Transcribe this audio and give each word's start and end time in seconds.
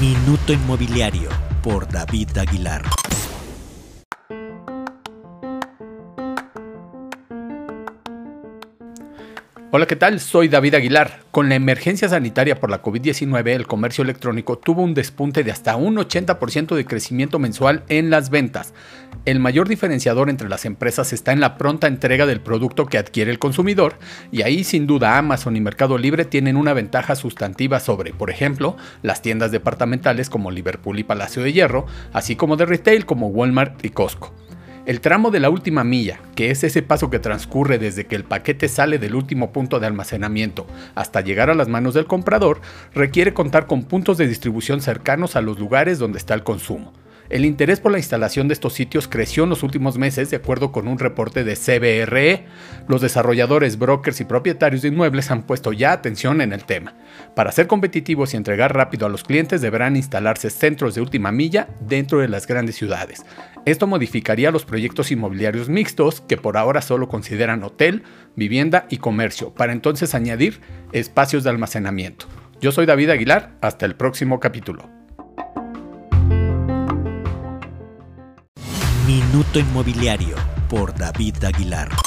Minuto 0.00 0.52
Inmobiliario 0.52 1.28
por 1.62 1.88
David 1.88 2.36
Aguilar. 2.38 2.82
Hola, 9.70 9.86
¿qué 9.86 9.96
tal? 9.96 10.20
Soy 10.20 10.48
David 10.48 10.74
Aguilar. 10.74 11.20
Con 11.30 11.48
la 11.48 11.56
emergencia 11.56 12.08
sanitaria 12.08 12.60
por 12.60 12.70
la 12.70 12.80
COVID-19, 12.80 13.48
el 13.48 13.66
comercio 13.66 14.02
electrónico 14.02 14.56
tuvo 14.56 14.82
un 14.82 14.94
despunte 14.94 15.42
de 15.42 15.50
hasta 15.50 15.74
un 15.74 15.96
80% 15.96 16.76
de 16.76 16.84
crecimiento 16.84 17.38
mensual 17.38 17.82
en 17.88 18.08
las 18.08 18.30
ventas. 18.30 18.72
El 19.24 19.40
mayor 19.40 19.68
diferenciador 19.68 20.28
entre 20.28 20.50
las 20.50 20.66
empresas 20.66 21.14
está 21.14 21.32
en 21.32 21.40
la 21.40 21.56
pronta 21.56 21.86
entrega 21.86 22.26
del 22.26 22.42
producto 22.42 22.84
que 22.84 22.98
adquiere 22.98 23.30
el 23.30 23.38
consumidor, 23.38 23.94
y 24.30 24.42
ahí 24.42 24.64
sin 24.64 24.86
duda 24.86 25.16
Amazon 25.16 25.56
y 25.56 25.62
Mercado 25.62 25.96
Libre 25.96 26.26
tienen 26.26 26.58
una 26.58 26.74
ventaja 26.74 27.16
sustantiva 27.16 27.80
sobre, 27.80 28.12
por 28.12 28.28
ejemplo, 28.28 28.76
las 29.00 29.22
tiendas 29.22 29.50
departamentales 29.50 30.28
como 30.28 30.50
Liverpool 30.50 30.98
y 30.98 31.04
Palacio 31.04 31.42
de 31.42 31.54
Hierro, 31.54 31.86
así 32.12 32.36
como 32.36 32.56
de 32.56 32.66
retail 32.66 33.06
como 33.06 33.28
Walmart 33.28 33.82
y 33.82 33.88
Costco. 33.88 34.34
El 34.84 35.00
tramo 35.00 35.30
de 35.30 35.40
la 35.40 35.48
última 35.48 35.84
milla, 35.84 36.20
que 36.34 36.50
es 36.50 36.62
ese 36.62 36.82
paso 36.82 37.08
que 37.08 37.18
transcurre 37.18 37.78
desde 37.78 38.04
que 38.04 38.16
el 38.16 38.24
paquete 38.24 38.68
sale 38.68 38.98
del 38.98 39.14
último 39.14 39.52
punto 39.52 39.80
de 39.80 39.86
almacenamiento 39.86 40.66
hasta 40.94 41.22
llegar 41.22 41.48
a 41.48 41.54
las 41.54 41.68
manos 41.68 41.94
del 41.94 42.04
comprador, 42.04 42.60
requiere 42.94 43.32
contar 43.32 43.66
con 43.66 43.84
puntos 43.84 44.18
de 44.18 44.28
distribución 44.28 44.82
cercanos 44.82 45.34
a 45.34 45.40
los 45.40 45.58
lugares 45.58 45.98
donde 45.98 46.18
está 46.18 46.34
el 46.34 46.42
consumo. 46.42 46.92
El 47.30 47.46
interés 47.46 47.80
por 47.80 47.90
la 47.90 47.98
instalación 47.98 48.48
de 48.48 48.54
estos 48.54 48.74
sitios 48.74 49.08
creció 49.08 49.44
en 49.44 49.50
los 49.50 49.62
últimos 49.62 49.96
meses 49.96 50.30
de 50.30 50.36
acuerdo 50.36 50.72
con 50.72 50.86
un 50.86 50.98
reporte 50.98 51.42
de 51.42 51.56
CBRE. 51.56 52.44
Los 52.86 53.00
desarrolladores, 53.00 53.78
brokers 53.78 54.20
y 54.20 54.24
propietarios 54.24 54.82
de 54.82 54.88
inmuebles 54.88 55.30
han 55.30 55.44
puesto 55.44 55.72
ya 55.72 55.92
atención 55.92 56.42
en 56.42 56.52
el 56.52 56.64
tema. 56.64 56.94
Para 57.34 57.50
ser 57.50 57.66
competitivos 57.66 58.34
y 58.34 58.36
entregar 58.36 58.74
rápido 58.74 59.06
a 59.06 59.08
los 59.08 59.24
clientes 59.24 59.62
deberán 59.62 59.96
instalarse 59.96 60.50
centros 60.50 60.94
de 60.94 61.00
última 61.00 61.32
milla 61.32 61.68
dentro 61.80 62.18
de 62.18 62.28
las 62.28 62.46
grandes 62.46 62.76
ciudades. 62.76 63.24
Esto 63.64 63.86
modificaría 63.86 64.50
los 64.50 64.66
proyectos 64.66 65.10
inmobiliarios 65.10 65.70
mixtos 65.70 66.20
que 66.20 66.36
por 66.36 66.58
ahora 66.58 66.82
solo 66.82 67.08
consideran 67.08 67.64
hotel, 67.64 68.02
vivienda 68.36 68.86
y 68.90 68.98
comercio, 68.98 69.54
para 69.54 69.72
entonces 69.72 70.14
añadir 70.14 70.60
espacios 70.92 71.42
de 71.42 71.50
almacenamiento. 71.50 72.26
Yo 72.60 72.70
soy 72.70 72.84
David 72.84 73.10
Aguilar, 73.10 73.52
hasta 73.62 73.86
el 73.86 73.96
próximo 73.96 74.40
capítulo. 74.40 74.93
Minuto 79.06 79.58
Inmobiliario 79.58 80.34
por 80.70 80.94
David 80.94 81.44
Aguilar. 81.44 82.03